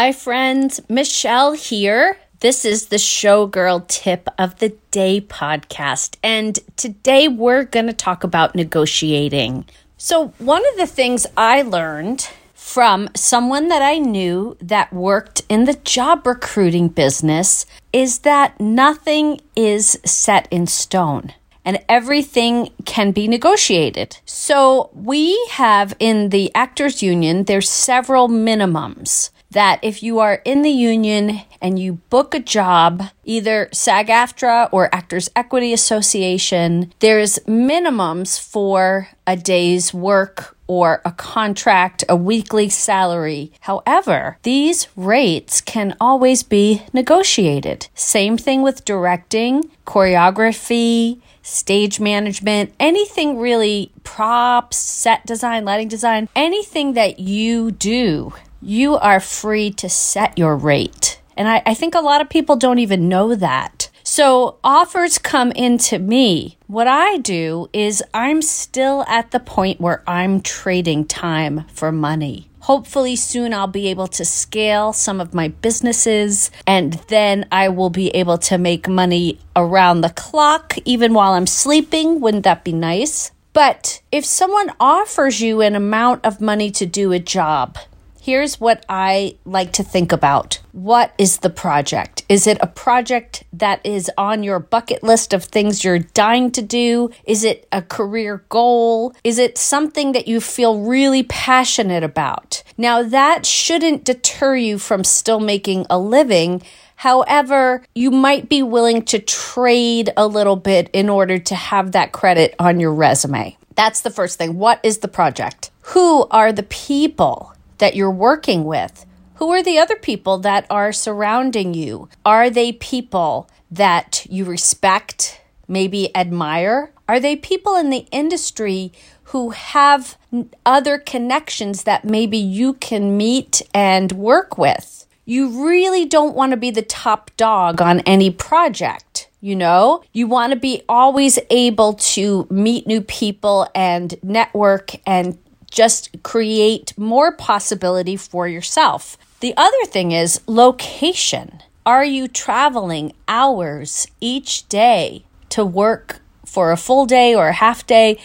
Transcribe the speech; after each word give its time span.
Hi, 0.00 0.12
friends. 0.12 0.80
Michelle 0.88 1.52
here. 1.52 2.16
This 2.38 2.64
is 2.64 2.86
the 2.86 2.96
Showgirl 2.96 3.86
Tip 3.86 4.30
of 4.38 4.58
the 4.58 4.70
Day 4.90 5.20
podcast. 5.20 6.16
And 6.22 6.58
today 6.76 7.28
we're 7.28 7.64
going 7.64 7.86
to 7.86 7.92
talk 7.92 8.24
about 8.24 8.54
negotiating. 8.54 9.66
So, 9.98 10.28
one 10.38 10.62
of 10.70 10.78
the 10.78 10.86
things 10.86 11.26
I 11.36 11.60
learned 11.60 12.30
from 12.54 13.10
someone 13.14 13.68
that 13.68 13.82
I 13.82 13.98
knew 13.98 14.56
that 14.62 14.90
worked 14.90 15.42
in 15.50 15.64
the 15.64 15.74
job 15.74 16.26
recruiting 16.26 16.88
business 16.88 17.66
is 17.92 18.20
that 18.20 18.58
nothing 18.58 19.42
is 19.54 20.00
set 20.06 20.48
in 20.50 20.66
stone 20.66 21.34
and 21.62 21.78
everything 21.90 22.70
can 22.86 23.10
be 23.10 23.28
negotiated. 23.28 24.16
So, 24.24 24.88
we 24.94 25.38
have 25.50 25.94
in 25.98 26.30
the 26.30 26.50
Actors 26.54 27.02
Union, 27.02 27.44
there's 27.44 27.68
several 27.68 28.30
minimums 28.30 29.28
that 29.50 29.80
if 29.82 30.02
you 30.02 30.18
are 30.18 30.40
in 30.44 30.62
the 30.62 30.70
union 30.70 31.40
and 31.60 31.78
you 31.78 31.94
book 32.08 32.34
a 32.34 32.40
job, 32.40 33.04
either 33.24 33.68
SAG 33.72 34.08
AFTRA 34.08 34.68
or 34.72 34.94
Actors 34.94 35.28
Equity 35.34 35.72
Association, 35.72 36.92
there's 37.00 37.38
minimums 37.40 38.40
for 38.40 39.08
a 39.26 39.36
day's 39.36 39.92
work 39.92 40.56
or 40.66 41.02
a 41.04 41.10
contract, 41.10 42.04
a 42.08 42.14
weekly 42.14 42.68
salary. 42.68 43.52
However, 43.60 44.38
these 44.44 44.86
rates 44.94 45.60
can 45.60 45.96
always 46.00 46.44
be 46.44 46.82
negotiated. 46.92 47.88
Same 47.94 48.38
thing 48.38 48.62
with 48.62 48.84
directing, 48.84 49.64
choreography, 49.84 51.20
stage 51.42 51.98
management, 51.98 52.72
anything 52.78 53.38
really 53.38 53.90
props, 54.04 54.76
set 54.76 55.26
design, 55.26 55.64
lighting 55.64 55.88
design, 55.88 56.28
anything 56.36 56.92
that 56.92 57.18
you 57.18 57.72
do 57.72 58.32
you 58.62 58.96
are 58.96 59.20
free 59.20 59.70
to 59.70 59.88
set 59.88 60.38
your 60.38 60.56
rate. 60.56 61.20
And 61.36 61.48
I, 61.48 61.62
I, 61.64 61.74
think 61.74 61.94
a 61.94 62.00
lot 62.00 62.20
of 62.20 62.28
people 62.28 62.56
don't 62.56 62.80
even 62.80 63.08
know 63.08 63.34
that. 63.34 63.88
So 64.02 64.58
offers 64.62 65.18
come 65.18 65.52
into 65.52 65.98
me. 65.98 66.58
What 66.66 66.86
I 66.86 67.18
do 67.18 67.70
is 67.72 68.02
I'm 68.12 68.42
still 68.42 69.04
at 69.06 69.30
the 69.30 69.40
point 69.40 69.80
where 69.80 70.02
I'm 70.06 70.40
trading 70.40 71.06
time 71.06 71.64
for 71.72 71.90
money. 71.92 72.50
Hopefully, 72.60 73.16
soon 73.16 73.54
I'll 73.54 73.66
be 73.66 73.88
able 73.88 74.08
to 74.08 74.24
scale 74.24 74.92
some 74.92 75.20
of 75.20 75.32
my 75.32 75.48
businesses 75.48 76.50
and 76.66 76.94
then 77.08 77.46
I 77.50 77.70
will 77.70 77.88
be 77.88 78.08
able 78.10 78.36
to 78.38 78.58
make 78.58 78.86
money 78.86 79.38
around 79.56 80.02
the 80.02 80.10
clock, 80.10 80.76
even 80.84 81.14
while 81.14 81.32
I'm 81.32 81.46
sleeping. 81.46 82.20
Wouldn't 82.20 82.44
that 82.44 82.64
be 82.64 82.72
nice? 82.72 83.30
But 83.54 84.02
if 84.12 84.24
someone 84.24 84.72
offers 84.78 85.40
you 85.40 85.62
an 85.62 85.74
amount 85.74 86.24
of 86.24 86.40
money 86.40 86.70
to 86.72 86.84
do 86.84 87.12
a 87.12 87.18
job, 87.18 87.78
Here's 88.22 88.60
what 88.60 88.84
I 88.86 89.38
like 89.46 89.72
to 89.72 89.82
think 89.82 90.12
about. 90.12 90.60
What 90.72 91.14
is 91.16 91.38
the 91.38 91.48
project? 91.48 92.22
Is 92.28 92.46
it 92.46 92.58
a 92.60 92.66
project 92.66 93.44
that 93.54 93.80
is 93.82 94.10
on 94.18 94.42
your 94.42 94.58
bucket 94.58 95.02
list 95.02 95.32
of 95.32 95.44
things 95.44 95.82
you're 95.82 96.00
dying 96.00 96.50
to 96.52 96.60
do? 96.60 97.08
Is 97.24 97.44
it 97.44 97.66
a 97.72 97.80
career 97.80 98.44
goal? 98.50 99.14
Is 99.24 99.38
it 99.38 99.56
something 99.56 100.12
that 100.12 100.28
you 100.28 100.42
feel 100.42 100.80
really 100.80 101.22
passionate 101.22 102.02
about? 102.02 102.62
Now, 102.76 103.02
that 103.02 103.46
shouldn't 103.46 104.04
deter 104.04 104.54
you 104.54 104.78
from 104.78 105.02
still 105.02 105.40
making 105.40 105.86
a 105.88 105.98
living. 105.98 106.62
However, 106.96 107.82
you 107.94 108.10
might 108.10 108.50
be 108.50 108.62
willing 108.62 109.02
to 109.06 109.18
trade 109.18 110.10
a 110.18 110.26
little 110.26 110.56
bit 110.56 110.90
in 110.92 111.08
order 111.08 111.38
to 111.38 111.54
have 111.54 111.92
that 111.92 112.12
credit 112.12 112.54
on 112.58 112.80
your 112.80 112.92
resume. 112.92 113.56
That's 113.76 114.02
the 114.02 114.10
first 114.10 114.36
thing. 114.36 114.58
What 114.58 114.78
is 114.82 114.98
the 114.98 115.08
project? 115.08 115.70
Who 115.94 116.26
are 116.30 116.52
the 116.52 116.64
people? 116.64 117.54
That 117.80 117.96
you're 117.96 118.10
working 118.10 118.64
with? 118.64 119.04
Who 119.34 119.50
are 119.50 119.62
the 119.62 119.78
other 119.78 119.96
people 119.96 120.38
that 120.38 120.66
are 120.70 120.92
surrounding 120.92 121.74
you? 121.74 122.08
Are 122.24 122.48
they 122.50 122.72
people 122.72 123.50
that 123.70 124.26
you 124.28 124.44
respect, 124.44 125.40
maybe 125.66 126.14
admire? 126.14 126.92
Are 127.08 127.18
they 127.18 127.36
people 127.36 127.74
in 127.74 127.90
the 127.90 128.06
industry 128.12 128.92
who 129.24 129.50
have 129.50 130.16
other 130.64 130.98
connections 130.98 131.84
that 131.84 132.04
maybe 132.04 132.36
you 132.36 132.74
can 132.74 133.16
meet 133.16 133.62
and 133.74 134.12
work 134.12 134.58
with? 134.58 135.06
You 135.24 135.64
really 135.64 136.04
don't 136.04 136.34
want 136.34 136.50
to 136.50 136.56
be 136.56 136.70
the 136.70 136.82
top 136.82 137.30
dog 137.36 137.80
on 137.80 138.00
any 138.00 138.30
project. 138.30 139.28
You 139.40 139.56
know, 139.56 140.02
you 140.12 140.26
want 140.26 140.52
to 140.52 140.58
be 140.58 140.82
always 140.88 141.38
able 141.48 141.94
to 141.94 142.46
meet 142.50 142.86
new 142.86 143.00
people 143.00 143.66
and 143.74 144.14
network 144.22 144.90
and 145.06 145.38
just 145.70 146.22
create 146.22 146.96
more 146.98 147.32
possibility 147.32 148.16
for 148.16 148.46
yourself. 148.46 149.16
The 149.40 149.54
other 149.56 149.84
thing 149.86 150.12
is 150.12 150.40
location. 150.46 151.62
Are 151.86 152.04
you 152.04 152.28
traveling 152.28 153.12
hours 153.26 154.06
each 154.20 154.68
day 154.68 155.24
to 155.50 155.64
work 155.64 156.20
for 156.44 156.72
a 156.72 156.76
full 156.76 157.06
day 157.06 157.34
or 157.34 157.48
a 157.48 157.54
half 157.54 157.86
day? 157.86 158.18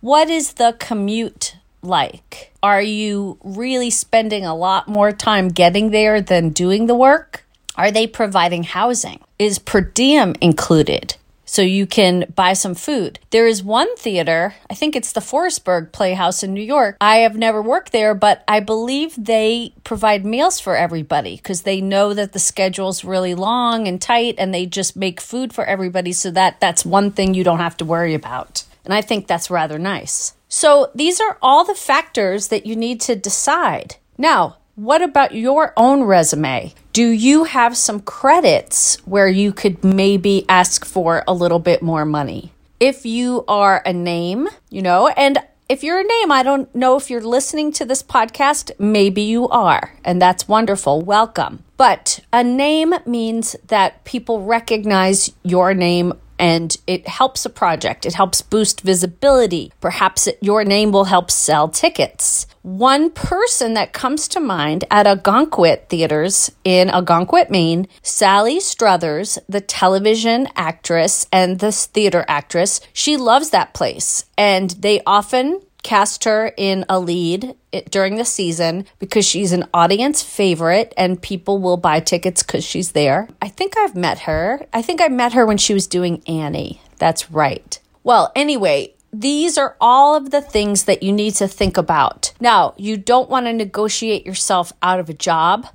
What 0.00 0.30
is 0.30 0.54
the 0.54 0.74
commute 0.78 1.56
like? 1.82 2.52
Are 2.62 2.82
you 2.82 3.38
really 3.42 3.90
spending 3.90 4.46
a 4.46 4.54
lot 4.54 4.88
more 4.88 5.12
time 5.12 5.48
getting 5.48 5.90
there 5.90 6.20
than 6.20 6.50
doing 6.50 6.86
the 6.86 6.94
work? 6.94 7.44
Are 7.76 7.90
they 7.90 8.06
providing 8.06 8.62
housing? 8.64 9.20
Is 9.38 9.58
per 9.58 9.80
diem 9.80 10.34
included? 10.40 11.16
So 11.52 11.60
you 11.60 11.86
can 11.86 12.32
buy 12.34 12.54
some 12.54 12.74
food. 12.74 13.18
There 13.28 13.46
is 13.46 13.62
one 13.62 13.94
theater, 13.96 14.54
I 14.70 14.74
think 14.74 14.96
it's 14.96 15.12
the 15.12 15.20
Forestburgh 15.20 15.92
Playhouse 15.92 16.42
in 16.42 16.54
New 16.54 16.62
York. 16.62 16.96
I 16.98 17.16
have 17.16 17.36
never 17.36 17.60
worked 17.60 17.92
there, 17.92 18.14
but 18.14 18.42
I 18.48 18.60
believe 18.60 19.14
they 19.18 19.74
provide 19.84 20.24
meals 20.24 20.60
for 20.60 20.74
everybody 20.74 21.36
because 21.36 21.60
they 21.60 21.82
know 21.82 22.14
that 22.14 22.32
the 22.32 22.38
schedule's 22.38 23.04
really 23.04 23.34
long 23.34 23.86
and 23.86 24.00
tight 24.00 24.36
and 24.38 24.54
they 24.54 24.64
just 24.64 24.96
make 24.96 25.20
food 25.20 25.52
for 25.52 25.66
everybody 25.66 26.14
so 26.14 26.30
that 26.30 26.58
that's 26.58 26.86
one 26.86 27.10
thing 27.10 27.34
you 27.34 27.44
don't 27.44 27.58
have 27.58 27.76
to 27.76 27.84
worry 27.84 28.14
about. 28.14 28.64
And 28.86 28.94
I 28.94 29.02
think 29.02 29.26
that's 29.26 29.50
rather 29.50 29.78
nice. 29.78 30.32
So 30.48 30.90
these 30.94 31.20
are 31.20 31.36
all 31.42 31.66
the 31.66 31.74
factors 31.74 32.48
that 32.48 32.64
you 32.64 32.76
need 32.76 33.02
to 33.02 33.14
decide. 33.14 33.96
Now, 34.16 34.56
what 34.74 35.02
about 35.02 35.34
your 35.34 35.72
own 35.76 36.02
resume? 36.04 36.72
Do 36.92 37.08
you 37.08 37.44
have 37.44 37.76
some 37.76 38.00
credits 38.00 38.96
where 39.04 39.28
you 39.28 39.52
could 39.52 39.84
maybe 39.84 40.46
ask 40.48 40.84
for 40.84 41.22
a 41.28 41.34
little 41.34 41.58
bit 41.58 41.82
more 41.82 42.04
money? 42.04 42.52
If 42.80 43.04
you 43.04 43.44
are 43.48 43.82
a 43.84 43.92
name, 43.92 44.48
you 44.70 44.82
know, 44.82 45.08
and 45.08 45.38
if 45.68 45.82
you're 45.82 46.00
a 46.00 46.04
name, 46.04 46.32
I 46.32 46.42
don't 46.42 46.74
know 46.74 46.96
if 46.96 47.10
you're 47.10 47.20
listening 47.20 47.72
to 47.72 47.84
this 47.84 48.02
podcast, 48.02 48.72
maybe 48.78 49.22
you 49.22 49.48
are, 49.48 49.94
and 50.04 50.20
that's 50.20 50.48
wonderful. 50.48 51.02
Welcome. 51.02 51.64
But 51.76 52.20
a 52.32 52.42
name 52.42 52.94
means 53.06 53.56
that 53.68 54.04
people 54.04 54.42
recognize 54.42 55.32
your 55.42 55.74
name 55.74 56.14
and 56.42 56.76
it 56.88 57.06
helps 57.06 57.46
a 57.46 57.50
project. 57.50 58.04
It 58.04 58.14
helps 58.14 58.42
boost 58.42 58.80
visibility. 58.80 59.72
Perhaps 59.80 60.26
it, 60.26 60.38
your 60.40 60.64
name 60.64 60.90
will 60.90 61.04
help 61.04 61.30
sell 61.30 61.68
tickets. 61.68 62.48
One 62.62 63.10
person 63.10 63.74
that 63.74 63.92
comes 63.92 64.26
to 64.28 64.40
mind 64.40 64.84
at 64.90 65.06
Ogunquit 65.06 65.88
Theaters 65.88 66.50
in 66.64 66.88
Ogunquit, 66.88 67.48
Maine, 67.48 67.86
Sally 68.02 68.58
Struthers, 68.58 69.38
the 69.48 69.60
television 69.60 70.48
actress 70.56 71.28
and 71.32 71.60
the 71.60 71.70
theater 71.70 72.24
actress, 72.26 72.80
she 72.92 73.16
loves 73.16 73.50
that 73.50 73.72
place. 73.72 74.24
And 74.36 74.70
they 74.70 75.00
often 75.06 75.60
cast 75.82 76.24
her 76.24 76.52
in 76.56 76.84
a 76.88 76.98
lead 76.98 77.56
during 77.90 78.16
the 78.16 78.24
season 78.24 78.86
because 78.98 79.24
she's 79.24 79.52
an 79.52 79.68
audience 79.74 80.22
favorite 80.22 80.94
and 80.96 81.20
people 81.20 81.58
will 81.58 81.76
buy 81.76 82.00
tickets 82.00 82.42
because 82.42 82.64
she's 82.64 82.92
there. 82.92 83.28
I 83.40 83.48
think 83.48 83.76
I've 83.76 83.96
met 83.96 84.20
her. 84.20 84.66
I 84.72 84.82
think 84.82 85.00
I 85.00 85.08
met 85.08 85.32
her 85.32 85.44
when 85.44 85.58
she 85.58 85.74
was 85.74 85.86
doing 85.86 86.22
Annie. 86.26 86.80
That's 86.98 87.30
right. 87.30 87.78
Well, 88.04 88.32
anyway, 88.34 88.94
these 89.12 89.58
are 89.58 89.76
all 89.80 90.14
of 90.14 90.30
the 90.30 90.40
things 90.40 90.84
that 90.84 91.02
you 91.02 91.12
need 91.12 91.34
to 91.34 91.46
think 91.46 91.76
about. 91.76 92.32
Now, 92.40 92.74
you 92.76 92.96
don't 92.96 93.28
want 93.28 93.46
to 93.46 93.52
negotiate 93.52 94.24
yourself 94.24 94.72
out 94.82 95.00
of 95.00 95.08
a 95.08 95.14
job 95.14 95.66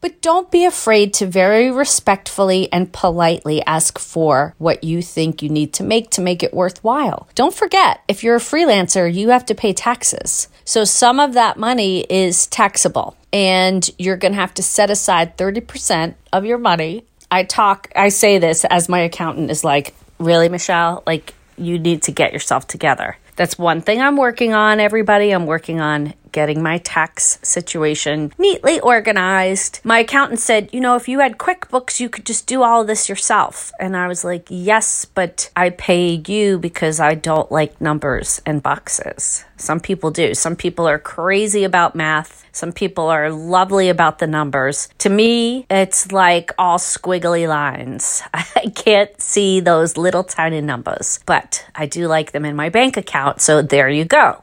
but 0.00 0.20
don't 0.22 0.50
be 0.50 0.64
afraid 0.64 1.14
to 1.14 1.26
very 1.26 1.70
respectfully 1.70 2.72
and 2.72 2.92
politely 2.92 3.64
ask 3.64 3.98
for 3.98 4.54
what 4.58 4.84
you 4.84 5.02
think 5.02 5.42
you 5.42 5.48
need 5.48 5.72
to 5.74 5.82
make 5.82 6.10
to 6.10 6.20
make 6.20 6.42
it 6.42 6.54
worthwhile. 6.54 7.28
Don't 7.34 7.54
forget, 7.54 8.02
if 8.08 8.22
you're 8.22 8.36
a 8.36 8.40
freelancer, 8.40 9.12
you 9.12 9.30
have 9.30 9.46
to 9.46 9.54
pay 9.54 9.72
taxes. 9.72 10.48
So 10.64 10.84
some 10.84 11.20
of 11.20 11.34
that 11.34 11.56
money 11.56 12.00
is 12.10 12.46
taxable 12.46 13.16
and 13.32 13.88
you're 13.98 14.16
going 14.16 14.32
to 14.32 14.40
have 14.40 14.54
to 14.54 14.62
set 14.62 14.90
aside 14.90 15.36
30% 15.36 16.14
of 16.32 16.44
your 16.44 16.58
money. 16.58 17.04
I 17.30 17.44
talk, 17.44 17.90
I 17.94 18.08
say 18.08 18.38
this 18.38 18.64
as 18.64 18.88
my 18.88 19.00
accountant 19.00 19.50
is 19.50 19.64
like, 19.64 19.94
really, 20.18 20.48
Michelle? 20.48 21.02
Like, 21.06 21.34
you 21.58 21.78
need 21.78 22.02
to 22.04 22.12
get 22.12 22.32
yourself 22.32 22.66
together. 22.66 23.16
That's 23.36 23.58
one 23.58 23.82
thing 23.82 24.00
I'm 24.00 24.16
working 24.16 24.54
on, 24.54 24.80
everybody. 24.80 25.30
I'm 25.30 25.46
working 25.46 25.80
on 25.80 26.14
getting 26.32 26.62
my 26.62 26.78
tax 26.78 27.38
situation 27.42 28.32
neatly 28.38 28.80
organized. 28.80 29.80
My 29.84 30.00
accountant 30.00 30.40
said, 30.40 30.70
You 30.72 30.80
know, 30.80 30.96
if 30.96 31.08
you 31.08 31.20
had 31.20 31.38
QuickBooks, 31.38 32.00
you 32.00 32.08
could 32.08 32.26
just 32.26 32.46
do 32.46 32.62
all 32.62 32.82
of 32.82 32.86
this 32.86 33.08
yourself. 33.08 33.72
And 33.80 33.96
I 33.96 34.08
was 34.08 34.24
like, 34.24 34.46
Yes, 34.48 35.04
but 35.04 35.50
I 35.56 35.70
pay 35.70 36.22
you 36.26 36.58
because 36.58 37.00
I 37.00 37.14
don't 37.14 37.50
like 37.50 37.80
numbers 37.80 38.40
and 38.46 38.62
boxes. 38.62 39.44
Some 39.56 39.80
people 39.80 40.10
do. 40.10 40.34
Some 40.34 40.56
people 40.56 40.86
are 40.86 40.98
crazy 40.98 41.64
about 41.64 41.94
math. 41.94 42.44
Some 42.52 42.72
people 42.72 43.08
are 43.08 43.30
lovely 43.30 43.88
about 43.88 44.18
the 44.18 44.26
numbers. 44.26 44.88
To 44.98 45.08
me, 45.08 45.66
it's 45.70 46.12
like 46.12 46.52
all 46.58 46.78
squiggly 46.78 47.48
lines. 47.48 48.22
I 48.34 48.72
can't 48.74 49.20
see 49.20 49.60
those 49.60 49.96
little 49.96 50.24
tiny 50.24 50.60
numbers, 50.60 51.20
but 51.26 51.66
I 51.74 51.86
do 51.86 52.06
like 52.06 52.32
them 52.32 52.44
in 52.44 52.56
my 52.56 52.68
bank 52.68 52.96
account. 52.96 53.40
So 53.40 53.62
there 53.62 53.88
you 53.88 54.04
go. 54.04 54.42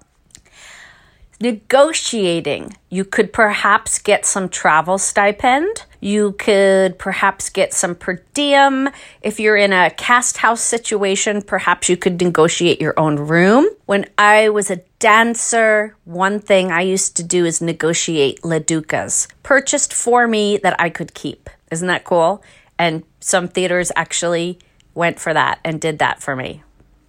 Negotiating. 1.42 2.78
You 2.90 3.04
could 3.04 3.34
perhaps 3.34 4.00
get 4.00 4.26
some 4.26 4.50
travel 4.50 4.98
stipend. 4.98 5.86
You 6.00 6.34
could 6.34 7.00
perhaps 7.00 7.50
get 7.50 7.74
some 7.74 7.96
per 7.96 8.22
diem. 8.34 8.90
If 9.22 9.40
you're 9.40 9.58
in 9.58 9.74
a 9.74 9.90
cast 9.90 10.38
house 10.38 10.62
situation, 10.62 11.42
perhaps 11.42 11.90
you 11.90 11.98
could 11.98 12.22
negotiate 12.22 12.80
your 12.80 12.98
own 13.00 13.18
room. 13.18 13.68
When 13.86 14.06
I 14.18 14.50
was 14.50 14.70
a 14.70 14.82
dancer, 15.00 15.96
one 16.06 16.40
thing 16.40 16.72
I 16.72 16.82
used 16.82 17.18
to 17.18 17.24
do 17.24 17.46
is 17.46 17.62
negotiate 17.62 18.42
LaDucas, 18.42 19.28
purchased 19.44 19.94
for 19.94 20.28
me 20.28 20.58
that 20.58 20.80
I 20.80 20.90
could 20.90 21.14
keep. 21.14 21.50
Isn't 21.72 21.88
that 21.88 22.04
cool? 22.04 22.44
And 22.78 23.04
some 23.20 23.48
theaters 23.48 23.92
actually 23.96 24.60
went 24.94 25.20
for 25.20 25.34
that 25.34 25.60
and 25.64 25.82
did 25.82 26.00
that 26.00 26.22
for 26.22 26.36
me. 26.36 26.64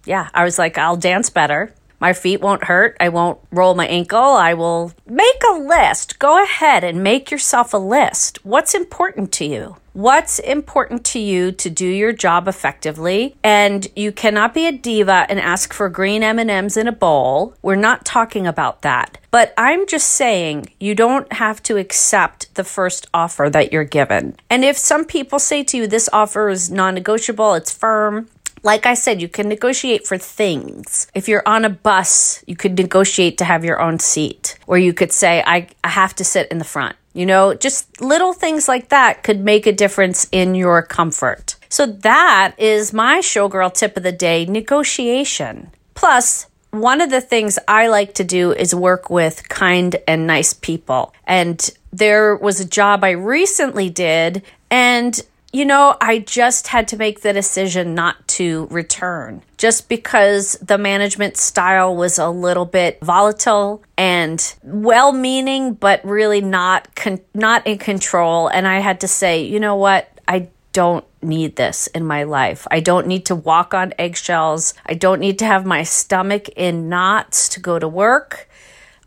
Yeah, 0.05 0.29
I 0.33 0.43
was 0.43 0.57
like, 0.57 0.77
I'll 0.77 0.97
dance 0.97 1.29
better. 1.29 1.73
My 2.05 2.13
feet 2.13 2.39
won't 2.39 2.65
hurt. 2.65 2.95
I 2.99 3.09
won't 3.09 3.39
roll 3.49 3.73
my 3.73 3.87
ankle. 3.87 4.19
I 4.19 4.53
will 4.53 4.93
make 5.07 5.41
a 5.49 5.57
list. 5.57 6.19
Go 6.19 6.43
ahead 6.43 6.83
and 6.83 7.01
make 7.01 7.31
yourself 7.31 7.73
a 7.73 7.77
list. 7.77 8.45
What's 8.45 8.75
important 8.75 9.31
to 9.31 9.45
you? 9.45 9.77
What's 9.93 10.37
important 10.37 11.03
to 11.05 11.19
you 11.19 11.51
to 11.53 11.69
do 11.69 11.87
your 11.87 12.11
job 12.11 12.47
effectively? 12.47 13.37
And 13.43 13.87
you 13.95 14.11
cannot 14.11 14.53
be 14.53 14.67
a 14.67 14.71
diva 14.71 15.25
and 15.29 15.39
ask 15.39 15.73
for 15.73 15.89
green 15.89 16.21
M&Ms 16.21 16.77
in 16.77 16.87
a 16.87 16.91
bowl. 16.91 17.55
We're 17.63 17.75
not 17.75 18.05
talking 18.05 18.45
about 18.45 18.83
that. 18.83 19.17
But 19.31 19.53
I'm 19.57 19.87
just 19.87 20.09
saying 20.11 20.67
you 20.79 20.93
don't 20.93 21.31
have 21.33 21.63
to 21.63 21.77
accept 21.77 22.53
the 22.53 22.63
first 22.63 23.07
offer 23.13 23.49
that 23.49 23.73
you're 23.73 23.83
given. 23.83 24.35
And 24.49 24.63
if 24.63 24.77
some 24.77 25.05
people 25.05 25.39
say 25.39 25.63
to 25.63 25.77
you 25.77 25.87
this 25.87 26.09
offer 26.13 26.49
is 26.49 26.69
non-negotiable, 26.69 27.55
it's 27.55 27.73
firm, 27.73 28.27
like 28.65 28.87
I 28.87 28.95
said, 28.95 29.21
you 29.21 29.29
can 29.29 29.47
negotiate 29.47 30.07
for 30.07 30.17
things. 30.17 31.07
If 31.13 31.27
you're 31.27 31.47
on 31.47 31.65
a 31.65 31.69
bus, 31.69 32.43
you 32.47 32.55
could 32.55 32.75
negotiate 32.77 33.37
to 33.37 33.45
have 33.45 33.63
your 33.63 33.79
own 33.79 33.99
seat, 33.99 34.57
or 34.65 34.79
you 34.79 34.91
could 34.91 35.11
say, 35.11 35.43
I, 35.45 35.67
I 35.83 35.89
have 35.89 36.15
to 36.15 36.23
sit 36.23 36.51
in 36.51 36.57
the 36.57 36.65
front. 36.65 36.95
You 37.13 37.27
know, 37.27 37.53
just 37.53 38.01
little 38.01 38.33
things 38.33 38.67
like 38.67 38.89
that 38.89 39.21
could 39.21 39.39
make 39.39 39.67
a 39.67 39.71
difference 39.71 40.27
in 40.31 40.55
your 40.55 40.81
comfort. 40.81 41.55
So 41.69 41.85
that 41.85 42.55
is 42.57 42.91
my 42.91 43.19
showgirl 43.19 43.73
tip 43.75 43.95
of 43.97 44.03
the 44.03 44.11
day 44.11 44.45
negotiation. 44.45 45.69
Plus, 45.93 46.47
one 46.71 47.01
of 47.01 47.11
the 47.11 47.21
things 47.21 47.59
I 47.67 47.87
like 47.87 48.15
to 48.15 48.23
do 48.23 48.51
is 48.51 48.73
work 48.73 49.11
with 49.11 49.47
kind 49.47 49.95
and 50.07 50.25
nice 50.25 50.53
people. 50.53 51.13
And 51.25 51.69
there 51.93 52.35
was 52.35 52.59
a 52.59 52.67
job 52.67 53.03
I 53.03 53.11
recently 53.11 53.91
did, 53.91 54.41
and 54.71 55.21
you 55.55 55.63
know, 55.63 55.95
I 56.01 56.19
just 56.19 56.67
had 56.67 56.89
to 56.89 56.97
make 56.97 57.21
the 57.21 57.31
decision 57.31 57.95
not 57.95 58.27
to 58.27 58.67
return 58.69 59.41
just 59.57 59.87
because 59.87 60.57
the 60.61 60.77
management 60.77 61.37
style 61.37 61.95
was 61.95 62.19
a 62.19 62.27
little 62.27 62.65
bit 62.65 62.99
volatile 63.01 63.81
and 63.97 64.53
well-meaning 64.63 65.73
but 65.75 66.03
really 66.03 66.41
not 66.41 66.93
con- 66.95 67.21
not 67.33 67.65
in 67.65 67.77
control 67.77 68.49
and 68.49 68.67
I 68.67 68.79
had 68.79 68.99
to 68.99 69.07
say, 69.07 69.43
you 69.43 69.61
know 69.61 69.77
what? 69.77 70.11
I 70.27 70.49
don't 70.73 71.05
need 71.21 71.55
this 71.55 71.87
in 71.87 72.05
my 72.05 72.23
life. 72.23 72.67
I 72.69 72.81
don't 72.81 73.07
need 73.07 73.25
to 73.27 73.35
walk 73.35 73.73
on 73.73 73.93
eggshells. 73.97 74.73
I 74.85 74.93
don't 74.93 75.21
need 75.21 75.39
to 75.39 75.45
have 75.45 75.65
my 75.65 75.83
stomach 75.83 76.49
in 76.49 76.89
knots 76.89 77.47
to 77.49 77.61
go 77.61 77.79
to 77.79 77.87
work. 77.87 78.49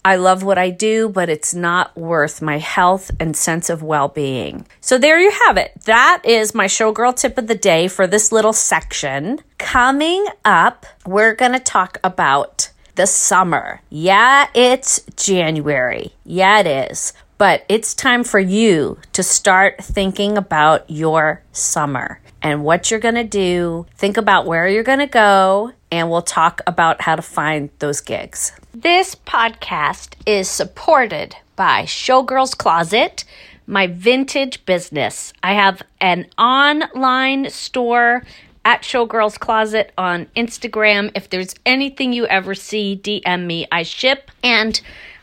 I 0.04 0.16
love 0.16 0.42
what 0.42 0.58
I 0.58 0.70
do, 0.70 1.08
but 1.08 1.28
it's 1.28 1.54
not 1.54 1.96
worth 1.96 2.40
my 2.40 2.58
health 2.58 3.10
and 3.20 3.36
sense 3.36 3.68
of 3.68 3.82
well 3.82 4.08
being. 4.08 4.66
So 4.80 4.98
there 4.98 5.20
you 5.20 5.30
have 5.46 5.56
it. 5.56 5.72
That 5.84 6.22
is 6.24 6.54
my 6.54 6.66
showgirl 6.66 7.16
tip 7.16 7.36
of 7.36 7.46
the 7.46 7.54
day 7.54 7.88
for 7.88 8.06
this 8.06 8.32
little 8.32 8.52
section. 8.52 9.40
Coming 9.58 10.26
up, 10.44 10.86
we're 11.06 11.34
going 11.34 11.52
to 11.52 11.58
talk 11.58 11.98
about 12.02 12.70
the 12.94 13.06
summer. 13.06 13.80
Yeah, 13.90 14.48
it's 14.54 15.00
January. 15.16 16.12
Yeah, 16.24 16.60
it 16.60 16.90
is. 16.90 17.12
But 17.38 17.64
it's 17.68 17.94
time 17.94 18.24
for 18.24 18.40
you 18.40 18.98
to 19.12 19.22
start 19.22 19.78
thinking 19.82 20.36
about 20.36 20.90
your 20.90 21.42
summer 21.52 22.20
and 22.42 22.64
what 22.64 22.90
you're 22.90 22.98
going 22.98 23.14
to 23.14 23.24
do. 23.24 23.86
Think 23.94 24.16
about 24.16 24.46
where 24.46 24.68
you're 24.68 24.82
going 24.82 24.98
to 24.98 25.06
go, 25.06 25.72
and 25.90 26.10
we'll 26.10 26.22
talk 26.22 26.60
about 26.66 27.02
how 27.02 27.16
to 27.16 27.22
find 27.22 27.70
those 27.78 28.00
gigs. 28.00 28.52
This 28.74 29.14
podcast 29.14 30.14
is 30.26 30.48
supported 30.48 31.36
by 31.56 31.82
Showgirls 31.82 32.56
Closet, 32.56 33.24
my 33.66 33.86
vintage 33.86 34.64
business. 34.66 35.32
I 35.42 35.54
have 35.54 35.82
an 36.00 36.26
online 36.38 37.50
store 37.50 38.24
at 38.64 38.82
Showgirls 38.82 39.38
Closet 39.38 39.92
on 39.98 40.26
Instagram. 40.36 41.10
If 41.14 41.30
there's 41.30 41.54
anything 41.64 42.12
you 42.12 42.26
ever 42.26 42.54
see, 42.54 43.00
DM 43.02 43.46
me. 43.46 43.66
I 43.72 43.82
ship 43.82 44.30
and 44.44 44.80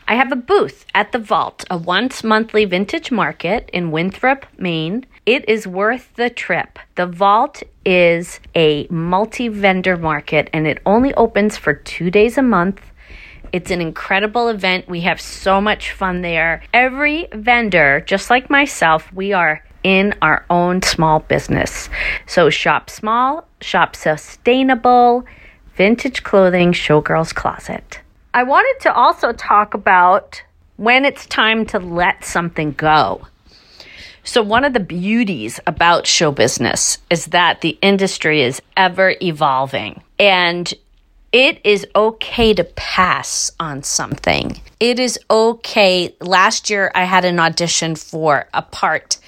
I 0.08 0.14
have 0.14 0.30
a 0.30 0.36
booth 0.36 0.84
at 0.94 1.12
the 1.12 1.18
Vault, 1.18 1.64
a 1.70 1.76
once 1.76 2.22
monthly 2.22 2.64
vintage 2.64 3.10
market 3.10 3.68
in 3.72 3.90
Winthrop, 3.90 4.46
Maine. 4.58 5.06
It 5.26 5.48
is 5.48 5.66
worth 5.66 6.14
the 6.14 6.30
trip. 6.30 6.78
The 6.94 7.06
Vault 7.06 7.62
is 7.84 8.40
a 8.54 8.86
multi 8.88 9.48
vendor 9.48 9.96
market 9.96 10.48
and 10.52 10.66
it 10.66 10.80
only 10.86 11.12
opens 11.14 11.56
for 11.56 11.74
two 11.74 12.10
days 12.10 12.38
a 12.38 12.42
month 12.42 12.80
it's 13.52 13.70
an 13.70 13.80
incredible 13.80 14.48
event. 14.48 14.88
We 14.88 15.00
have 15.02 15.20
so 15.20 15.60
much 15.60 15.92
fun 15.92 16.20
there. 16.20 16.62
Every 16.74 17.28
vendor, 17.32 18.00
just 18.00 18.28
like 18.28 18.50
myself, 18.50 19.10
we 19.12 19.32
are 19.32 19.64
in 19.82 20.14
our 20.20 20.44
own 20.50 20.82
small 20.82 21.20
business. 21.20 21.88
So 22.26 22.50
shop 22.50 22.90
small, 22.90 23.46
shop 23.60 23.94
sustainable, 23.96 25.24
vintage 25.74 26.22
clothing, 26.22 26.72
Showgirls 26.72 27.34
Closet. 27.34 28.00
I 28.34 28.42
wanted 28.42 28.82
to 28.82 28.92
also 28.92 29.32
talk 29.32 29.74
about 29.74 30.42
when 30.76 31.04
it's 31.04 31.26
time 31.26 31.64
to 31.66 31.78
let 31.78 32.24
something 32.24 32.72
go. 32.72 33.26
So, 34.26 34.42
one 34.42 34.64
of 34.64 34.72
the 34.72 34.80
beauties 34.80 35.60
about 35.68 36.04
show 36.04 36.32
business 36.32 36.98
is 37.08 37.26
that 37.26 37.60
the 37.60 37.78
industry 37.80 38.42
is 38.42 38.60
ever 38.76 39.14
evolving. 39.22 40.02
And 40.18 40.74
it 41.30 41.60
is 41.64 41.86
okay 41.94 42.52
to 42.52 42.64
pass 42.64 43.52
on 43.60 43.84
something. 43.84 44.60
It 44.80 44.98
is 44.98 45.16
okay. 45.30 46.14
Last 46.20 46.70
year, 46.70 46.90
I 46.92 47.04
had 47.04 47.24
an 47.24 47.38
audition 47.38 47.94
for 47.94 48.48
a 48.52 48.62
part 48.62 49.18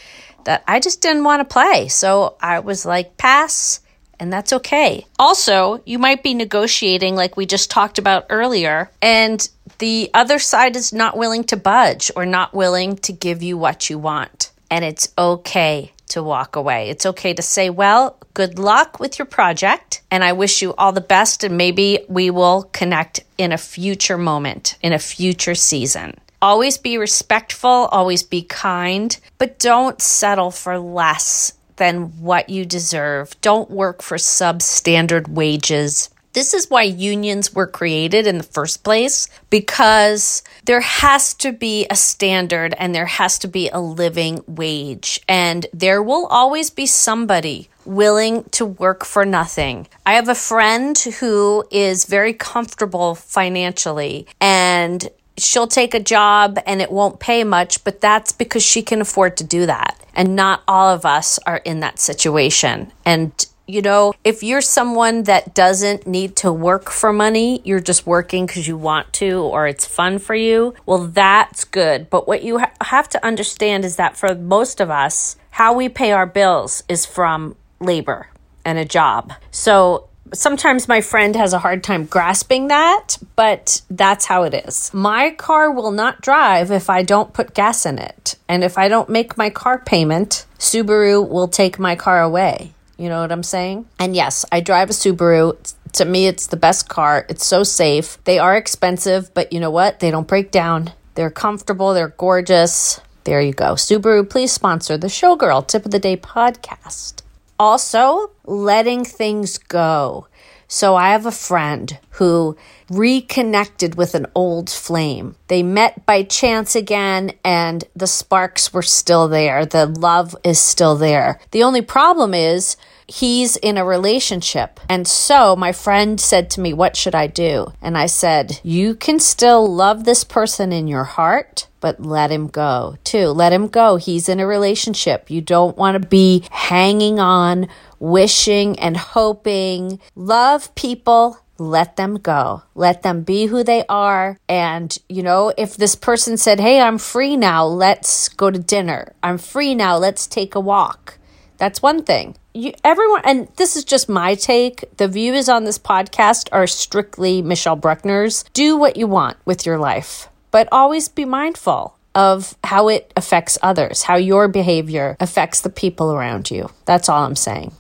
that 0.45 0.64
I 0.67 0.81
just 0.81 1.00
didn't 1.00 1.25
want 1.25 1.40
to 1.40 1.52
play. 1.52 1.87
So 1.87 2.37
I 2.40 2.59
was 2.59 2.85
like, 2.85 3.17
pass, 3.19 3.81
and 4.19 4.33
that's 4.33 4.52
okay. 4.52 5.07
Also, 5.17 5.81
you 5.87 6.00
might 6.00 6.25
be 6.25 6.35
negotiating, 6.35 7.14
like 7.14 7.37
we 7.37 7.47
just 7.47 7.71
talked 7.71 7.99
about 7.99 8.26
earlier, 8.31 8.90
and 9.00 9.49
the 9.78 10.11
other 10.12 10.40
side 10.40 10.75
is 10.75 10.93
not 10.93 11.17
willing 11.17 11.45
to 11.45 11.57
budge 11.57 12.11
or 12.17 12.26
not 12.26 12.52
willing 12.52 12.97
to 12.97 13.12
give 13.12 13.45
you 13.45 13.57
what 13.57 13.88
you 13.88 13.97
want. 13.97 14.50
And 14.70 14.84
it's 14.84 15.12
okay 15.16 15.92
to 16.08 16.22
walk 16.22 16.56
away. 16.56 16.90
It's 16.90 17.06
okay 17.06 17.34
to 17.34 17.42
say, 17.42 17.70
well, 17.70 18.18
good 18.34 18.58
luck 18.58 18.98
with 19.00 19.18
your 19.18 19.26
project, 19.26 20.02
and 20.10 20.25
I 20.25 20.32
wish 20.32 20.62
you 20.62 20.75
all 20.75 20.92
the 20.92 21.00
best, 21.00 21.44
and 21.44 21.56
maybe 21.56 22.00
we 22.08 22.30
will 22.30 22.64
connect 22.72 23.20
in 23.37 23.52
a 23.52 23.58
future 23.58 24.18
moment, 24.18 24.76
in 24.82 24.92
a 24.92 24.98
future 24.98 25.54
season. 25.54 26.18
Always 26.40 26.78
be 26.78 26.98
respectful, 26.98 27.88
always 27.90 28.22
be 28.22 28.42
kind, 28.42 29.18
but 29.38 29.58
don't 29.58 30.00
settle 30.00 30.50
for 30.50 30.78
less 30.78 31.52
than 31.76 32.20
what 32.20 32.48
you 32.48 32.64
deserve. 32.64 33.38
Don't 33.40 33.70
work 33.70 34.02
for 34.02 34.16
substandard 34.16 35.28
wages. 35.28 36.10
This 36.38 36.54
is 36.54 36.71
why 36.71 36.85
unions 36.85 37.52
were 37.52 37.66
created 37.66 38.28
in 38.28 38.38
the 38.38 38.45
first 38.45 38.85
place 38.85 39.26
because 39.50 40.45
there 40.66 40.80
has 40.80 41.35
to 41.35 41.50
be 41.50 41.85
a 41.90 41.97
standard 41.97 42.76
and 42.78 42.95
there 42.95 43.07
has 43.07 43.40
to 43.40 43.49
be 43.49 43.68
a 43.71 43.80
living 43.80 44.45
wage. 44.47 45.21
And 45.26 45.66
there 45.73 46.00
will 46.00 46.26
always 46.26 46.71
be 46.71 46.87
somebody 46.87 47.68
willing 47.85 48.45
to 48.50 48.64
work 48.64 49.04
for 49.04 49.26
nothing. 49.26 49.88
I 50.07 50.12
have 50.12 50.28
a 50.28 50.35
friend 50.37 50.97
who 51.18 51.64
is 51.73 52.04
very 52.04 52.35
comfortable 52.35 53.16
financially 53.16 54.28
and 54.40 55.09
she'll 55.38 55.66
take 55.66 55.92
a 55.92 55.99
job 55.99 56.61
and 56.66 56.80
it 56.80 56.92
won't 56.92 57.18
pay 57.18 57.42
much, 57.42 57.83
but 57.83 58.00
that's 58.00 58.30
because 58.30 58.62
she 58.62 58.83
can 58.83 59.00
afford 59.00 59.37
to 59.38 59.42
do 59.42 59.66
that. 59.66 59.99
And 60.14 60.37
not 60.37 60.62
all 60.68 60.88
of 60.95 61.04
us 61.04 61.40
are 61.47 61.62
in 61.64 61.80
that 61.80 61.99
situation. 61.99 62.92
And 63.04 63.45
You 63.70 63.82
know, 63.82 64.14
if 64.25 64.42
you're 64.42 64.62
someone 64.62 65.25
that 65.25 65.54
doesn't 65.54 66.06
need 66.06 66.37
to 66.37 66.50
work 66.50 66.88
for 66.88 67.12
money, 67.12 67.60
you're 67.64 67.80
just 67.80 68.06
working 68.06 68.46
because 68.46 68.66
you 68.66 68.78
want 68.78 69.12
to 69.14 69.42
or 69.42 69.66
it's 69.66 69.84
fun 69.84 70.18
for 70.20 70.34
you, 70.34 70.75
well, 70.87 71.06
that's 71.06 71.64
good. 71.64 72.08
But 72.08 72.26
what 72.26 72.42
you 72.42 72.60
ha- 72.60 72.72
have 72.80 73.10
to 73.10 73.22
understand 73.22 73.84
is 73.84 73.96
that 73.96 74.16
for 74.16 74.34
most 74.34 74.80
of 74.80 74.88
us, 74.88 75.37
how 75.50 75.75
we 75.75 75.90
pay 75.90 76.12
our 76.12 76.25
bills 76.25 76.82
is 76.88 77.04
from 77.04 77.56
labor 77.78 78.28
and 78.64 78.78
a 78.78 78.87
job. 78.87 79.34
So 79.50 80.08
sometimes 80.32 80.88
my 80.88 81.02
friend 81.02 81.37
has 81.37 81.52
a 81.52 81.58
hard 81.58 81.84
time 81.84 82.06
grasping 82.06 82.68
that, 82.68 83.18
but 83.37 83.82
that's 83.90 84.25
how 84.25 84.44
it 84.44 84.54
is. 84.54 84.90
My 84.94 85.28
car 85.32 85.70
will 85.70 85.92
not 85.92 86.22
drive 86.22 86.70
if 86.70 86.88
I 86.88 87.02
don't 87.02 87.34
put 87.34 87.52
gas 87.52 87.84
in 87.84 87.98
it. 87.98 88.37
And 88.48 88.64
if 88.64 88.78
I 88.78 88.88
don't 88.88 89.10
make 89.10 89.37
my 89.37 89.50
car 89.50 89.78
payment, 89.78 90.46
Subaru 90.58 91.28
will 91.28 91.48
take 91.48 91.78
my 91.78 91.96
car 91.96 92.22
away. 92.22 92.72
You 92.99 93.09
know 93.09 93.21
what 93.21 93.33
I'm 93.33 93.45
saying? 93.45 93.87
And 93.99 94.14
yes, 94.14 94.45
I 94.50 94.61
drive 94.61 94.90
a 94.90 94.93
Subaru. 94.93 95.57
To 95.93 96.05
me, 96.05 96.26
it's 96.26 96.49
the 96.49 96.57
best 96.57 96.88
car. 96.88 97.25
It's 97.28 97.47
so 97.47 97.62
safe. 97.62 98.23
They 98.25 98.38
are 98.38 98.57
expensive, 98.57 99.33
but 99.33 99.52
you 99.52 99.61
know 99.61 99.71
what? 99.71 100.00
They 100.00 100.11
don't 100.11 100.26
break 100.26 100.50
down. 100.50 100.93
They're 101.14 101.31
comfortable, 101.31 101.95
they're 101.95 102.09
gorgeous. 102.09 103.00
There 103.25 103.40
you 103.40 103.52
go. 103.52 103.75
Subaru, 103.75 104.28
please 104.28 104.52
sponsor 104.52 104.97
the 104.97 105.07
Showgirl 105.07 105.67
Tip 105.67 105.85
of 105.85 105.90
the 105.90 105.99
Day 105.99 106.17
podcast. 106.17 107.23
Also, 107.59 108.31
letting 108.45 109.05
things 109.05 109.59
go. 109.59 110.26
So 110.71 110.97
I 110.97 111.12
have 111.12 111.25
a 111.25 111.33
friend 111.33 111.99
who 112.11 112.57
reconnected 112.90 113.95
with 113.95 114.14
an 114.14 114.26
old 114.35 114.69
flame. 114.69 115.35
They 115.49 115.62
met 115.62 116.05
by 116.05 116.25
chance 116.25 116.76
again 116.76 117.33
and 117.43 117.85
the 117.97 118.07
sparks 118.07 118.73
were 118.73 118.83
still 118.83 119.28
there. 119.28 119.64
The 119.64 119.87
love 119.87 120.37
is 120.45 120.59
still 120.59 120.95
there. 120.95 121.40
The 121.52 121.62
only 121.62 121.81
problem 121.81 122.35
is 122.35 122.76
he's 123.08 123.56
in 123.56 123.78
a 123.78 123.84
relationship. 123.84 124.78
And 124.88 125.08
so 125.08 125.56
my 125.56 125.72
friend 125.72 126.20
said 126.20 126.50
to 126.50 126.60
me, 126.60 126.72
What 126.72 126.96
should 126.96 127.14
I 127.14 127.26
do? 127.26 127.72
And 127.82 127.98
I 127.98 128.06
said, 128.06 128.60
You 128.62 128.94
can 128.94 129.18
still 129.18 129.66
love 129.66 130.04
this 130.04 130.22
person 130.22 130.72
in 130.72 130.86
your 130.86 131.04
heart. 131.04 131.66
But 131.80 132.00
let 132.00 132.32
him 132.32 132.48
go 132.48 132.96
too. 133.04 133.28
Let 133.28 133.52
him 133.52 133.68
go. 133.68 133.96
He's 133.96 134.28
in 134.28 134.40
a 134.40 134.46
relationship. 134.46 135.30
You 135.30 135.40
don't 135.40 135.76
want 135.76 136.00
to 136.00 136.08
be 136.08 136.44
hanging 136.50 137.20
on, 137.20 137.68
wishing 138.00 138.78
and 138.80 138.96
hoping. 138.96 140.00
Love 140.16 140.74
people 140.74 141.38
let 141.60 141.96
them 141.96 142.14
go. 142.18 142.62
Let 142.74 143.02
them 143.02 143.22
be 143.22 143.46
who 143.46 143.64
they 143.64 143.84
are. 143.88 144.38
And, 144.48 144.96
you 145.08 145.22
know, 145.22 145.52
if 145.58 145.76
this 145.76 145.96
person 145.96 146.36
said, 146.36 146.60
Hey, 146.60 146.80
I'm 146.80 146.98
free 146.98 147.36
now, 147.36 147.66
let's 147.66 148.28
go 148.28 148.50
to 148.50 148.58
dinner. 148.58 149.12
I'm 149.22 149.38
free 149.38 149.74
now, 149.74 149.96
let's 149.96 150.26
take 150.26 150.54
a 150.54 150.60
walk. 150.60 151.17
That's 151.58 151.82
one 151.82 152.04
thing. 152.04 152.36
You, 152.54 152.72
everyone, 152.82 153.22
and 153.24 153.48
this 153.56 153.76
is 153.76 153.84
just 153.84 154.08
my 154.08 154.34
take. 154.34 154.84
The 154.96 155.08
views 155.08 155.48
on 155.48 155.64
this 155.64 155.78
podcast 155.78 156.48
are 156.52 156.66
strictly 156.66 157.42
Michelle 157.42 157.76
Bruckner's. 157.76 158.44
Do 158.54 158.76
what 158.76 158.96
you 158.96 159.06
want 159.06 159.36
with 159.44 159.66
your 159.66 159.78
life, 159.78 160.28
but 160.50 160.68
always 160.72 161.08
be 161.08 161.24
mindful 161.24 161.96
of 162.14 162.56
how 162.64 162.88
it 162.88 163.12
affects 163.16 163.58
others, 163.62 164.04
how 164.04 164.16
your 164.16 164.48
behavior 164.48 165.16
affects 165.20 165.60
the 165.60 165.70
people 165.70 166.12
around 166.12 166.50
you. 166.50 166.70
That's 166.84 167.08
all 167.08 167.24
I'm 167.24 167.36
saying. 167.36 167.72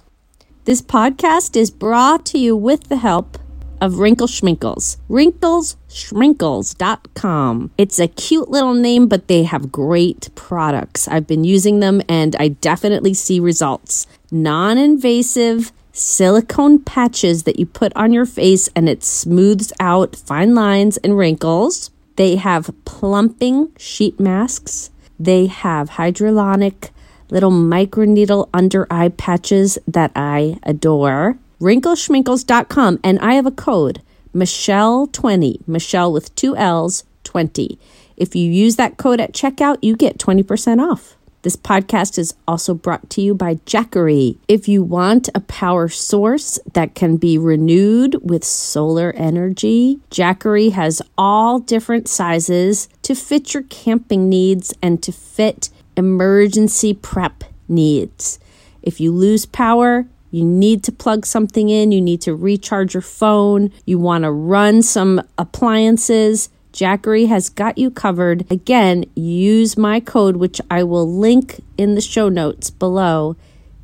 This 0.64 0.82
podcast 0.82 1.56
is 1.56 1.70
brought 1.70 2.26
to 2.26 2.38
you 2.38 2.54
with 2.56 2.88
the 2.88 2.98
help 2.98 3.38
of 3.80 3.98
Wrinkles 3.98 4.32
Schminkles. 4.32 4.98
WrinklesSchminkles.com. 5.08 7.70
It's 7.78 7.98
a 7.98 8.08
cute 8.08 8.50
little 8.50 8.74
name, 8.74 9.08
but 9.08 9.28
they 9.28 9.44
have 9.44 9.72
great 9.72 10.28
products. 10.34 11.08
I've 11.08 11.26
been 11.26 11.44
using 11.44 11.80
them 11.80 12.02
and 12.08 12.36
I 12.36 12.48
definitely 12.48 13.14
see 13.14 13.40
results. 13.40 14.06
Non 14.30 14.76
invasive 14.78 15.72
silicone 15.92 16.78
patches 16.78 17.44
that 17.44 17.58
you 17.58 17.64
put 17.66 17.92
on 17.96 18.12
your 18.12 18.26
face 18.26 18.68
and 18.76 18.88
it 18.88 19.02
smooths 19.02 19.72
out 19.80 20.14
fine 20.16 20.54
lines 20.54 20.96
and 20.98 21.16
wrinkles. 21.16 21.90
They 22.16 22.36
have 22.36 22.70
plumping 22.84 23.72
sheet 23.78 24.20
masks. 24.20 24.90
They 25.18 25.46
have 25.46 25.90
hyaluronic 25.90 26.90
little 27.30 27.50
microneedle 27.50 28.48
under 28.54 28.86
eye 28.90 29.08
patches 29.08 29.78
that 29.86 30.12
I 30.14 30.58
adore 30.62 31.38
wrinklesschminkles.com, 31.60 33.00
and 33.02 33.18
I 33.18 33.34
have 33.34 33.46
a 33.46 33.50
code, 33.50 34.02
Michelle20, 34.34 35.66
Michelle 35.66 36.12
with 36.12 36.34
two 36.34 36.56
L's, 36.56 37.04
20. 37.24 37.78
If 38.16 38.34
you 38.34 38.50
use 38.50 38.76
that 38.76 38.96
code 38.96 39.20
at 39.20 39.32
checkout, 39.32 39.78
you 39.82 39.96
get 39.96 40.18
20% 40.18 40.80
off. 40.80 41.16
This 41.42 41.56
podcast 41.56 42.18
is 42.18 42.34
also 42.48 42.74
brought 42.74 43.08
to 43.10 43.20
you 43.20 43.32
by 43.32 43.56
Jackery. 43.64 44.38
If 44.48 44.66
you 44.66 44.82
want 44.82 45.28
a 45.34 45.40
power 45.40 45.88
source 45.88 46.58
that 46.72 46.96
can 46.96 47.16
be 47.16 47.38
renewed 47.38 48.16
with 48.28 48.42
solar 48.42 49.12
energy, 49.12 50.00
Jackery 50.10 50.72
has 50.72 51.00
all 51.16 51.60
different 51.60 52.08
sizes 52.08 52.88
to 53.02 53.14
fit 53.14 53.54
your 53.54 53.62
camping 53.64 54.28
needs 54.28 54.74
and 54.82 55.00
to 55.04 55.12
fit 55.12 55.70
emergency 55.96 56.92
prep 56.92 57.44
needs. 57.68 58.40
If 58.82 59.00
you 59.00 59.12
lose 59.12 59.46
power, 59.46 60.06
you 60.30 60.44
need 60.44 60.82
to 60.84 60.92
plug 60.92 61.24
something 61.26 61.68
in, 61.68 61.92
you 61.92 62.00
need 62.00 62.20
to 62.22 62.34
recharge 62.34 62.94
your 62.94 63.02
phone, 63.02 63.72
you 63.86 63.98
want 63.98 64.24
to 64.24 64.30
run 64.30 64.82
some 64.82 65.22
appliances. 65.36 66.50
Jackery 66.72 67.28
has 67.28 67.48
got 67.48 67.78
you 67.78 67.90
covered. 67.90 68.50
Again, 68.50 69.04
use 69.14 69.76
my 69.76 70.00
code, 70.00 70.36
which 70.36 70.60
I 70.70 70.84
will 70.84 71.10
link 71.10 71.60
in 71.76 71.94
the 71.94 72.00
show 72.00 72.28
notes 72.28 72.70
below 72.70 73.36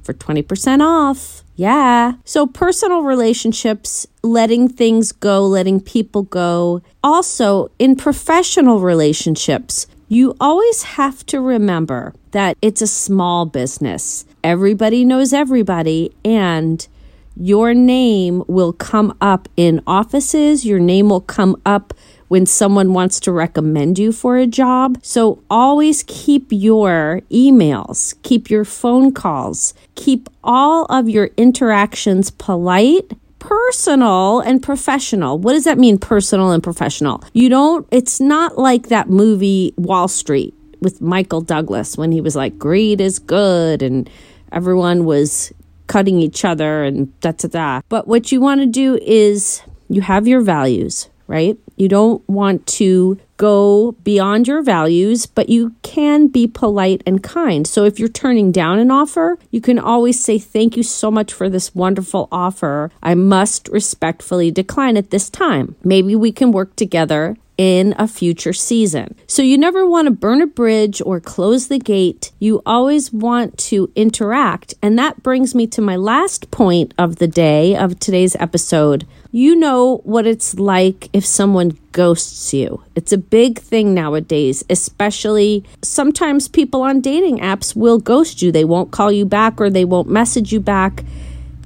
for 0.03 0.13
20% 0.13 0.81
off. 0.81 1.43
Yeah. 1.57 2.15
So, 2.25 2.47
personal 2.47 3.03
relationships, 3.03 4.07
letting 4.23 4.69
things 4.69 5.13
go, 5.13 5.45
letting 5.47 5.81
people 5.81 6.25
go. 6.25 6.83
Also, 7.03 7.71
in 7.79 7.97
professional 7.97 8.81
relationships, 8.81 9.87
you 10.09 10.37
always 10.41 10.83
have 10.83 11.25
to 11.27 11.41
remember 11.41 12.13
that 12.33 12.57
it's 12.61 12.83
a 12.83 12.87
small 12.87 13.47
business 13.47 14.25
everybody 14.45 15.05
knows 15.05 15.33
everybody 15.33 16.15
and 16.25 16.87
your 17.35 17.75
name 17.75 18.45
will 18.47 18.73
come 18.73 19.17
up 19.21 19.49
in 19.57 19.83
offices, 19.87 20.65
your 20.65 20.79
name 20.79 21.09
will 21.09 21.23
come 21.23 21.61
up 21.67 21.93
when 22.29 22.47
someone 22.47 22.93
wants 22.93 23.19
to 23.21 23.33
recommend 23.33 23.99
you 23.99 24.13
for 24.13 24.37
a 24.37 24.47
job. 24.47 24.99
So 25.03 25.43
always 25.51 26.05
keep 26.07 26.47
your 26.51 27.23
emails, 27.31 28.15
keep 28.23 28.51
your 28.51 28.65
phone 28.65 29.13
calls, 29.13 29.75
keep 29.95 30.29
all 30.45 30.85
of 30.87 31.09
your 31.09 31.31
interactions 31.37 32.31
polite. 32.31 33.13
Personal 33.41 34.41
and 34.41 34.63
professional. 34.63 35.39
What 35.39 35.53
does 35.53 35.65
that 35.65 35.77
mean, 35.77 35.99
personal 35.99 36.51
and 36.53 36.63
professional? 36.63 37.23
You 37.35 37.51
don't, 37.51 37.87
it's 37.91 38.19
not 38.19 38.57
like 38.57 38.89
that 38.89 39.11
movie 39.11 39.75
Wall 39.77 40.09
Street 40.09 40.55
with 40.81 41.03
Michael 41.03 41.43
Douglas 41.43 41.99
when 41.99 42.11
he 42.11 42.23
was 42.23 42.35
like, 42.35 42.59
greed 42.59 43.03
is 43.03 43.19
good 43.19 43.83
and 43.83 44.09
everyone 44.55 45.05
was 45.05 45.53
cutting 45.87 46.19
each 46.19 46.45
other 46.45 46.85
and 46.85 47.19
da 47.21 47.33
da 47.33 47.49
da. 47.49 47.81
But 47.89 48.09
what 48.09 48.33
you 48.33 48.41
want 48.41 48.61
to 48.61 48.67
do 48.67 48.99
is 49.03 49.63
you 49.89 50.01
have 50.01 50.27
your 50.27 50.41
values, 50.41 51.11
right? 51.27 51.59
You 51.77 51.89
don't 51.89 52.27
want 52.29 52.67
to 52.79 53.19
go 53.37 53.93
beyond 54.05 54.49
your 54.49 54.63
values, 54.63 55.27
but 55.27 55.49
you 55.49 55.75
can 55.83 56.29
be 56.29 56.47
polite 56.47 57.03
and 57.07 57.23
kind. 57.23 57.67
So 57.67 57.85
if 57.85 57.99
you're 57.99 58.09
turning 58.09 58.53
down 58.53 58.79
an 58.79 58.91
offer, 58.91 59.39
you 59.51 59.61
can 59.61 59.79
always 59.79 60.23
say, 60.23 60.39
Thank 60.39 60.77
you 60.77 60.83
so 60.83 61.11
much 61.11 61.33
for 61.33 61.49
this 61.49 61.75
wonderful 61.75 62.29
offer. 62.31 62.91
I 63.03 63.15
must 63.15 63.69
respectfully 63.69 64.51
decline 64.51 64.97
at 64.97 65.11
this 65.11 65.31
time. 65.31 65.77
Maybe 65.83 66.15
we 66.15 66.33
can 66.33 66.53
work 66.53 66.77
together 66.77 67.37
in 67.57 67.95
a 67.99 68.09
future 68.09 68.53
season. 68.53 69.15
So 69.27 69.43
you 69.43 69.57
never 69.57 69.87
want 69.87 70.07
to 70.07 70.11
burn 70.11 70.43
a 70.43 70.47
bridge 70.47 71.01
or 71.05 71.21
close 71.21 71.69
the 71.69 71.79
gate. 71.79 72.33
You 72.39 72.63
always 72.67 73.13
want 73.13 73.59
to 73.59 73.91
interact. 73.95 74.75
And 74.83 74.99
that 74.99 75.23
brings 75.23 75.55
me 75.55 75.67
to 75.69 75.81
my 75.81 75.97
last 75.97 76.51
point 76.51 76.95
of 76.99 77.17
the 77.17 77.29
day 77.29 77.77
of 77.77 77.99
today's 77.99 78.37
episode. 78.37 79.07
You 79.37 79.57
know 79.57 79.97
what 80.05 80.29
it's 80.29 80.61
like 80.61 81.09
if 81.13 81.27
someone 81.27 81.77
ghosts 81.91 82.55
you. 82.55 82.85
It's 82.95 83.11
a 83.11 83.19
big 83.19 83.59
thing 83.59 83.93
nowadays, 83.93 84.63
especially 84.71 85.65
sometimes 85.83 86.47
people 86.47 86.83
on 86.83 87.01
dating 87.01 87.39
apps 87.41 87.75
will 87.75 87.99
ghost 87.99 88.43
you. 88.43 88.53
They 88.53 88.65
won't 88.65 88.93
call 88.93 89.11
you 89.11 89.27
back 89.27 89.61
or 89.61 89.71
they 89.71 89.85
won't 89.85 90.09
message 90.09 90.53
you 90.53 90.61
back. 90.61 91.03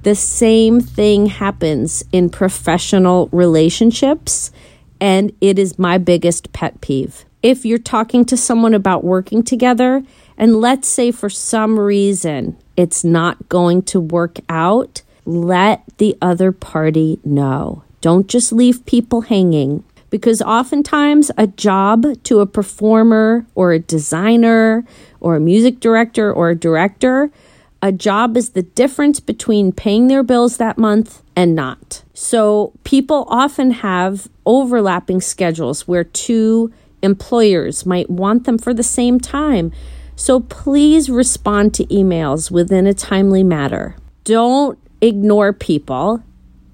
The 0.03 0.15
same 0.15 0.81
thing 0.81 1.27
happens 1.27 2.03
in 2.11 2.31
professional 2.31 3.29
relationships 3.33 4.51
and 4.99 5.31
it 5.43 5.59
is 5.59 5.79
my 5.79 5.99
biggest 5.99 6.55
pet 6.55 6.81
peeve. 6.81 7.27
If 7.43 7.67
you're 7.67 7.77
talking 7.77 8.25
to 8.25 8.37
someone 8.39 8.73
about 8.73 9.05
working 9.05 9.43
together, 9.43 10.03
and 10.39 10.63
let's 10.63 10.89
say 10.89 11.11
for 11.11 11.29
some 11.29 11.79
reason 11.79 12.57
it's 12.79 13.05
not 13.05 13.51
going 13.51 13.83
to 13.83 14.01
work 14.01 14.39
out, 14.49 15.03
let 15.29 15.83
the 15.99 16.17
other 16.23 16.53
party 16.53 17.21
know. 17.25 17.83
Don't 18.01 18.29
just 18.29 18.53
leave 18.53 18.87
people 18.87 19.23
hanging 19.23 19.85
because 20.09 20.41
oftentimes 20.41 21.31
a 21.37 21.47
job 21.47 22.07
to 22.25 22.41
a 22.41 22.47
performer 22.47 23.45
or 23.55 23.73
a 23.73 23.79
designer 23.79 24.85
or 25.21 25.37
a 25.37 25.41
music 25.41 25.81
director 25.81 26.33
or 26.33 26.49
a 26.49 26.55
director, 26.57 27.31
A 27.81 27.93
job 27.93 28.37
is 28.37 28.51
the 28.51 28.63
difference 28.63 29.21
between 29.21 29.71
paying 29.71 30.09
their 30.09 30.25
bills 30.25 30.57
that 30.57 30.79
month 30.79 31.23
and 31.37 31.55
not. 31.55 32.03
So 32.13 32.73
people 32.83 33.25
often 33.29 33.71
have 33.71 34.29
overlapping 34.45 35.21
schedules 35.21 35.87
where 35.87 36.03
two 36.03 36.73
employers 37.03 37.87
might 37.87 38.11
want 38.11 38.45
them 38.45 38.59
for 38.59 38.75
the 38.75 38.83
same 38.83 39.21
time. 39.21 39.71
So 40.17 40.41
please 40.41 41.09
respond 41.09 41.73
to 41.75 41.85
emails 41.85 42.51
within 42.51 42.89
a 42.89 42.95
timely 42.95 43.45
manner. 43.45 43.95
Don't 44.25 44.77
ignore 45.01 45.53
people. 45.53 46.23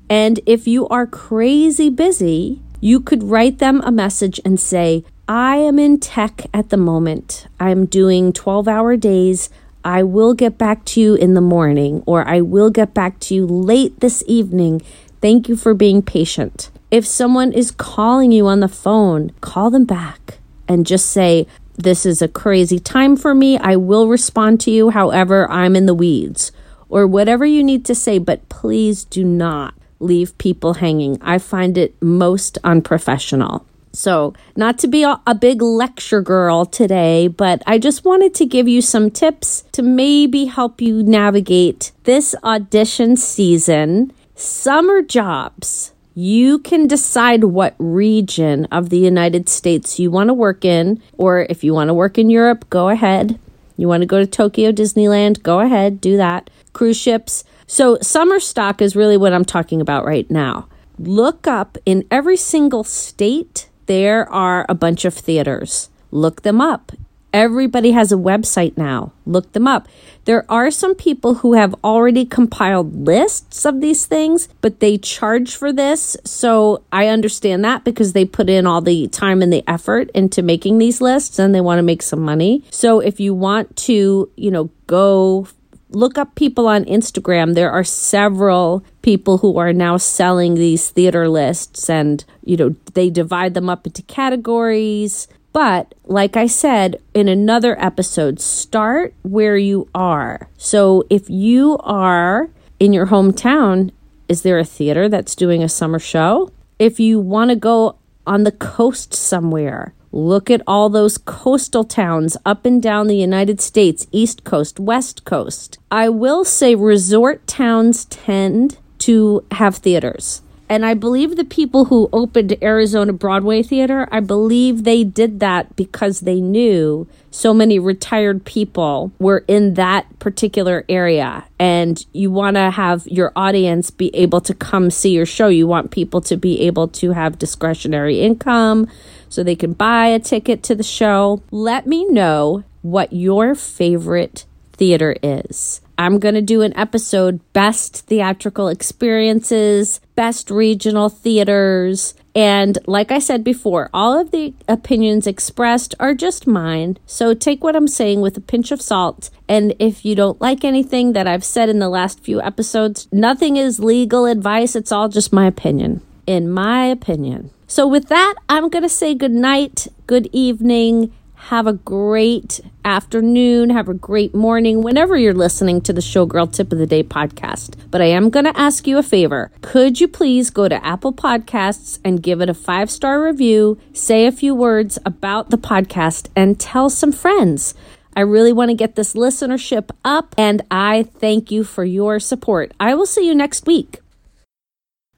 And 0.08 0.40
if 0.46 0.66
you 0.66 0.86
are 0.88 1.06
crazy 1.06 1.90
busy, 1.90 2.60
you 2.80 3.00
could 3.00 3.22
write 3.22 3.58
them 3.58 3.80
a 3.82 3.90
message 3.90 4.40
and 4.44 4.60
say, 4.60 5.04
I 5.26 5.56
am 5.56 5.78
in 5.78 5.98
tech 6.00 6.46
at 6.52 6.68
the 6.68 6.76
moment. 6.76 7.46
I'm 7.58 7.86
doing 7.86 8.32
12 8.32 8.68
hour 8.68 8.96
days. 8.96 9.48
I 9.82 10.02
will 10.02 10.34
get 10.34 10.58
back 10.58 10.84
to 10.86 11.00
you 11.00 11.14
in 11.14 11.34
the 11.34 11.40
morning, 11.40 12.02
or 12.06 12.26
I 12.28 12.40
will 12.42 12.70
get 12.70 12.92
back 12.92 13.20
to 13.20 13.34
you 13.34 13.46
late 13.46 14.00
this 14.00 14.22
evening. 14.26 14.82
Thank 15.22 15.48
you 15.48 15.56
for 15.56 15.72
being 15.72 16.02
patient. 16.02 16.70
If 16.90 17.06
someone 17.06 17.52
is 17.52 17.70
calling 17.70 18.32
you 18.32 18.46
on 18.46 18.60
the 18.60 18.68
phone, 18.68 19.30
call 19.40 19.70
them 19.70 19.84
back 19.84 20.38
and 20.68 20.86
just 20.86 21.08
say, 21.08 21.46
This 21.76 22.04
is 22.04 22.20
a 22.22 22.28
crazy 22.28 22.78
time 22.78 23.16
for 23.16 23.34
me. 23.34 23.58
I 23.58 23.76
will 23.76 24.08
respond 24.08 24.60
to 24.60 24.70
you. 24.70 24.90
However, 24.90 25.50
I'm 25.50 25.74
in 25.74 25.86
the 25.86 25.94
weeds, 25.94 26.52
or 26.88 27.06
whatever 27.06 27.44
you 27.44 27.62
need 27.62 27.84
to 27.86 27.94
say, 27.94 28.18
but 28.18 28.48
please 28.48 29.04
do 29.04 29.24
not 29.24 29.74
leave 30.00 30.36
people 30.38 30.74
hanging. 30.74 31.18
I 31.20 31.38
find 31.38 31.76
it 31.78 32.00
most 32.02 32.58
unprofessional. 32.64 33.66
So, 33.94 34.34
not 34.56 34.78
to 34.80 34.88
be 34.88 35.04
a, 35.04 35.34
big 35.34 35.62
lecture 35.62 36.20
girl 36.20 36.64
today, 36.66 37.28
but 37.28 37.62
I 37.64 37.78
just 37.78 38.04
wanted 38.04 38.34
to 38.34 38.44
give 38.44 38.66
you 38.66 38.82
some 38.82 39.08
tips 39.08 39.62
to 39.70 39.82
maybe 39.82 40.46
help 40.46 40.80
you 40.80 41.02
navigate 41.04 41.92
this 42.02 42.34
audition 42.42 43.16
season. 43.16 44.12
Summer 44.34 45.00
jobs. 45.00 45.92
You 46.16 46.58
can 46.58 46.86
decide 46.86 47.44
what 47.44 47.74
region 47.78 48.66
of 48.66 48.90
the 48.90 48.98
United 48.98 49.48
States 49.48 49.98
you 49.98 50.10
want 50.10 50.28
to 50.28 50.34
work 50.34 50.64
in, 50.64 51.00
or 51.16 51.46
if 51.48 51.62
you 51.62 51.74
want 51.74 51.88
to 51.88 51.94
work 51.94 52.18
in 52.18 52.30
Europe, 52.30 52.68
go 52.70 52.88
ahead. 52.88 53.38
You 53.76 53.88
want 53.88 54.02
to 54.02 54.06
go 54.06 54.18
to 54.18 54.26
Tokyo 54.26 54.72
Disneyland, 54.72 55.42
go 55.42 55.60
ahead, 55.60 56.00
do 56.00 56.16
that. 56.16 56.50
Cruise 56.72 56.96
ships. 56.96 57.44
So, 57.66 57.98
summer 58.02 58.40
stock 58.40 58.82
is 58.82 58.94
really 58.94 59.16
what 59.16 59.32
I'm 59.32 59.44
talking 59.44 59.80
about 59.80 60.04
right 60.04 60.30
now. 60.30 60.68
Look 60.98 61.46
up 61.46 61.76
in 61.84 62.06
every 62.10 62.36
single 62.36 62.84
state 62.84 63.68
there 63.86 64.30
are 64.30 64.64
a 64.68 64.74
bunch 64.74 65.04
of 65.04 65.14
theaters. 65.14 65.90
Look 66.10 66.42
them 66.42 66.60
up. 66.60 66.92
Everybody 67.34 67.90
has 67.90 68.12
a 68.12 68.16
website 68.16 68.78
now. 68.78 69.12
Look 69.26 69.54
them 69.54 69.66
up. 69.66 69.88
There 70.24 70.48
are 70.48 70.70
some 70.70 70.94
people 70.94 71.34
who 71.34 71.54
have 71.54 71.74
already 71.82 72.24
compiled 72.24 72.94
lists 72.94 73.66
of 73.66 73.80
these 73.80 74.06
things, 74.06 74.46
but 74.60 74.78
they 74.78 74.98
charge 74.98 75.56
for 75.56 75.72
this. 75.72 76.16
So 76.24 76.84
I 76.92 77.08
understand 77.08 77.64
that 77.64 77.82
because 77.82 78.12
they 78.12 78.24
put 78.24 78.48
in 78.48 78.68
all 78.68 78.80
the 78.80 79.08
time 79.08 79.42
and 79.42 79.52
the 79.52 79.64
effort 79.68 80.12
into 80.14 80.42
making 80.42 80.78
these 80.78 81.00
lists 81.00 81.40
and 81.40 81.52
they 81.52 81.60
want 81.60 81.80
to 81.80 81.82
make 81.82 82.02
some 82.02 82.20
money. 82.20 82.62
So 82.70 83.00
if 83.00 83.18
you 83.18 83.34
want 83.34 83.74
to, 83.78 84.30
you 84.36 84.50
know, 84.52 84.70
go 84.86 85.48
look 85.90 86.16
up 86.16 86.36
people 86.36 86.68
on 86.68 86.84
Instagram. 86.84 87.54
There 87.54 87.72
are 87.72 87.84
several 87.84 88.84
people 89.02 89.38
who 89.38 89.58
are 89.58 89.72
now 89.72 89.96
selling 89.96 90.54
these 90.54 90.90
theater 90.90 91.28
lists 91.28 91.90
and, 91.90 92.24
you 92.44 92.56
know, 92.56 92.76
they 92.94 93.10
divide 93.10 93.54
them 93.54 93.68
up 93.68 93.88
into 93.88 94.02
categories. 94.02 95.26
But 95.54 95.94
like 96.04 96.36
I 96.36 96.46
said 96.46 97.00
in 97.14 97.28
another 97.28 97.80
episode, 97.80 98.40
start 98.40 99.14
where 99.22 99.56
you 99.56 99.88
are. 99.94 100.50
So 100.58 101.04
if 101.08 101.30
you 101.30 101.78
are 101.78 102.50
in 102.78 102.92
your 102.92 103.06
hometown, 103.06 103.92
is 104.28 104.42
there 104.42 104.58
a 104.58 104.64
theater 104.64 105.08
that's 105.08 105.36
doing 105.36 105.62
a 105.62 105.68
summer 105.68 106.00
show? 106.00 106.50
If 106.78 106.98
you 106.98 107.20
want 107.20 107.50
to 107.50 107.56
go 107.56 107.96
on 108.26 108.42
the 108.42 108.52
coast 108.52 109.14
somewhere, 109.14 109.94
Look 110.16 110.48
at 110.48 110.62
all 110.64 110.90
those 110.90 111.18
coastal 111.18 111.82
towns 111.82 112.36
up 112.46 112.64
and 112.64 112.80
down 112.80 113.08
the 113.08 113.16
United 113.16 113.60
States, 113.60 114.06
East 114.12 114.44
Coast, 114.44 114.78
West 114.78 115.24
Coast. 115.24 115.78
I 115.90 116.08
will 116.08 116.44
say 116.44 116.76
resort 116.76 117.44
towns 117.48 118.04
tend 118.04 118.78
to 118.98 119.44
have 119.50 119.74
theaters. 119.78 120.40
And 120.68 120.86
I 120.86 120.94
believe 120.94 121.36
the 121.36 121.44
people 121.44 121.86
who 121.86 122.08
opened 122.12 122.56
Arizona 122.62 123.12
Broadway 123.12 123.62
Theater, 123.62 124.08
I 124.10 124.20
believe 124.20 124.84
they 124.84 125.04
did 125.04 125.40
that 125.40 125.76
because 125.76 126.20
they 126.20 126.40
knew 126.40 127.06
so 127.30 127.52
many 127.52 127.78
retired 127.78 128.44
people 128.44 129.12
were 129.18 129.44
in 129.46 129.74
that 129.74 130.18
particular 130.20 130.84
area. 130.88 131.44
And 131.58 132.04
you 132.12 132.30
want 132.30 132.56
to 132.56 132.70
have 132.70 133.06
your 133.06 133.32
audience 133.36 133.90
be 133.90 134.14
able 134.16 134.40
to 134.42 134.54
come 134.54 134.90
see 134.90 135.10
your 135.10 135.26
show. 135.26 135.48
You 135.48 135.66
want 135.66 135.90
people 135.90 136.20
to 136.22 136.36
be 136.36 136.62
able 136.62 136.88
to 136.88 137.10
have 137.10 137.38
discretionary 137.38 138.20
income 138.20 138.88
so 139.28 139.42
they 139.42 139.56
can 139.56 139.74
buy 139.74 140.06
a 140.06 140.18
ticket 140.18 140.62
to 140.64 140.74
the 140.74 140.82
show. 140.82 141.42
Let 141.50 141.86
me 141.86 142.06
know 142.06 142.64
what 142.82 143.12
your 143.12 143.54
favorite 143.54 144.46
theater 144.72 145.16
is. 145.22 145.80
I'm 145.98 146.18
going 146.18 146.34
to 146.34 146.42
do 146.42 146.62
an 146.62 146.76
episode 146.76 147.40
best 147.52 148.06
theatrical 148.06 148.68
experiences, 148.68 150.00
best 150.14 150.50
regional 150.50 151.08
theaters. 151.08 152.14
And 152.34 152.78
like 152.86 153.12
I 153.12 153.20
said 153.20 153.44
before, 153.44 153.90
all 153.94 154.18
of 154.18 154.32
the 154.32 154.54
opinions 154.66 155.26
expressed 155.26 155.94
are 156.00 156.14
just 156.14 156.46
mine. 156.46 156.98
So 157.06 157.32
take 157.32 157.62
what 157.62 157.76
I'm 157.76 157.86
saying 157.86 158.20
with 158.20 158.36
a 158.36 158.40
pinch 158.40 158.72
of 158.72 158.82
salt. 158.82 159.30
And 159.48 159.74
if 159.78 160.04
you 160.04 160.14
don't 160.16 160.40
like 160.40 160.64
anything 160.64 161.12
that 161.12 161.28
I've 161.28 161.44
said 161.44 161.68
in 161.68 161.78
the 161.78 161.88
last 161.88 162.20
few 162.20 162.42
episodes, 162.42 163.06
nothing 163.12 163.56
is 163.56 163.78
legal 163.78 164.26
advice. 164.26 164.74
It's 164.74 164.92
all 164.92 165.08
just 165.08 165.32
my 165.32 165.46
opinion. 165.46 166.00
In 166.26 166.50
my 166.50 166.86
opinion. 166.86 167.50
So 167.66 167.86
with 167.86 168.08
that, 168.08 168.34
I'm 168.48 168.68
going 168.68 168.82
to 168.82 168.88
say 168.88 169.14
good 169.14 169.32
night, 169.32 169.88
good 170.06 170.28
evening 170.32 171.12
have 171.48 171.66
a 171.66 171.74
great 171.74 172.58
afternoon. 172.86 173.68
Have 173.68 173.90
a 173.90 173.94
great 173.94 174.34
morning 174.34 174.82
whenever 174.82 175.14
you're 175.14 175.34
listening 175.34 175.82
to 175.82 175.92
the 175.92 176.00
Showgirl 176.00 176.50
Tip 176.50 176.72
of 176.72 176.78
the 176.78 176.86
Day 176.86 177.02
podcast. 177.02 177.76
But 177.90 178.00
I 178.00 178.06
am 178.06 178.30
going 178.30 178.46
to 178.46 178.58
ask 178.58 178.86
you 178.86 178.96
a 178.96 179.02
favor. 179.02 179.50
Could 179.60 180.00
you 180.00 180.08
please 180.08 180.48
go 180.48 180.68
to 180.68 180.82
Apple 180.82 181.12
Podcasts 181.12 181.98
and 182.02 182.22
give 182.22 182.40
it 182.40 182.48
a 182.48 182.54
five 182.54 182.90
star 182.90 183.22
review, 183.22 183.78
say 183.92 184.26
a 184.26 184.32
few 184.32 184.54
words 184.54 184.98
about 185.04 185.50
the 185.50 185.58
podcast, 185.58 186.28
and 186.34 186.58
tell 186.58 186.88
some 186.88 187.12
friends? 187.12 187.74
I 188.16 188.20
really 188.20 188.52
want 188.52 188.70
to 188.70 188.74
get 188.74 188.94
this 188.94 189.12
listenership 189.12 189.90
up, 190.02 190.34
and 190.38 190.62
I 190.70 191.02
thank 191.18 191.50
you 191.50 191.62
for 191.62 191.84
your 191.84 192.20
support. 192.20 192.72
I 192.80 192.94
will 192.94 193.06
see 193.06 193.26
you 193.26 193.34
next 193.34 193.66
week. 193.66 194.00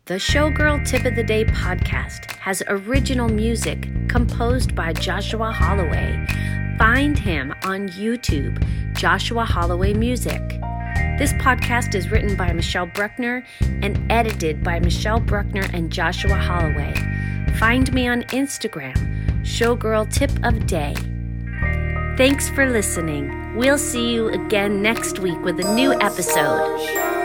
The 0.06 0.14
Showgirl 0.14 0.86
Tip 0.86 1.04
of 1.04 1.16
the 1.16 1.24
Day 1.24 1.44
podcast 1.46 2.30
has 2.36 2.62
original 2.68 3.28
music 3.28 3.88
composed 4.08 4.72
by 4.72 4.92
Joshua 4.92 5.50
Holloway. 5.50 6.24
Find 6.78 7.18
him 7.18 7.52
on 7.64 7.88
YouTube, 7.88 8.64
Joshua 8.96 9.44
Holloway 9.44 9.94
Music. 9.94 10.40
This 11.18 11.32
podcast 11.32 11.96
is 11.96 12.12
written 12.12 12.36
by 12.36 12.52
Michelle 12.52 12.86
Bruckner 12.86 13.44
and 13.82 14.00
edited 14.08 14.62
by 14.62 14.78
Michelle 14.78 15.18
Bruckner 15.18 15.68
and 15.72 15.90
Joshua 15.90 16.36
Holloway. 16.36 16.94
Find 17.58 17.92
me 17.92 18.06
on 18.06 18.22
Instagram, 18.28 18.94
Showgirl 19.40 20.12
Tip 20.12 20.30
of 20.44 20.68
Day. 20.68 20.94
Thanks 22.16 22.48
for 22.48 22.70
listening. 22.70 23.56
We'll 23.56 23.76
see 23.76 24.14
you 24.14 24.28
again 24.28 24.80
next 24.80 25.18
week 25.18 25.40
with 25.40 25.58
a 25.58 25.74
new 25.74 25.94
episode. 25.94 27.15